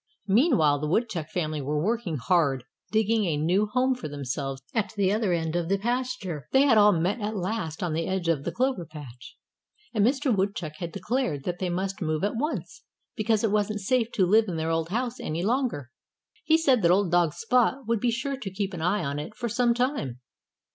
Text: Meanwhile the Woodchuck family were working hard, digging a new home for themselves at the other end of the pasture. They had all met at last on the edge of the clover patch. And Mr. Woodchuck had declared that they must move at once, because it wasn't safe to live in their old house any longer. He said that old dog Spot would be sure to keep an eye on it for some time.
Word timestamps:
Meanwhile 0.27 0.79
the 0.79 0.87
Woodchuck 0.87 1.29
family 1.29 1.61
were 1.61 1.79
working 1.79 2.17
hard, 2.17 2.63
digging 2.89 3.25
a 3.25 3.37
new 3.37 3.67
home 3.67 3.93
for 3.93 4.07
themselves 4.07 4.63
at 4.73 4.91
the 4.97 5.11
other 5.13 5.31
end 5.31 5.55
of 5.55 5.69
the 5.69 5.77
pasture. 5.77 6.47
They 6.51 6.63
had 6.63 6.75
all 6.75 6.91
met 6.91 7.21
at 7.21 7.35
last 7.35 7.83
on 7.83 7.93
the 7.93 8.07
edge 8.07 8.27
of 8.27 8.43
the 8.43 8.51
clover 8.51 8.83
patch. 8.83 9.37
And 9.93 10.03
Mr. 10.03 10.35
Woodchuck 10.35 10.77
had 10.77 10.91
declared 10.91 11.43
that 11.43 11.59
they 11.59 11.69
must 11.69 12.01
move 12.01 12.23
at 12.23 12.35
once, 12.35 12.81
because 13.15 13.43
it 13.43 13.51
wasn't 13.51 13.81
safe 13.81 14.11
to 14.13 14.25
live 14.25 14.47
in 14.47 14.57
their 14.57 14.71
old 14.71 14.89
house 14.89 15.19
any 15.19 15.43
longer. 15.43 15.91
He 16.43 16.57
said 16.57 16.81
that 16.81 16.89
old 16.89 17.11
dog 17.11 17.35
Spot 17.35 17.85
would 17.85 17.99
be 17.99 18.09
sure 18.09 18.37
to 18.37 18.51
keep 18.51 18.73
an 18.73 18.81
eye 18.81 19.03
on 19.03 19.19
it 19.19 19.35
for 19.35 19.49
some 19.49 19.75
time. 19.75 20.19